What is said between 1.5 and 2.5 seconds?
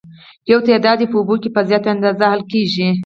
په زیاته اندازه حل